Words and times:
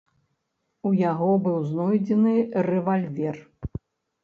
У 0.89 0.93
яго 1.01 1.27
быў 1.49 1.59
знойдзены 1.73 2.33
рэвальвер. 2.69 3.37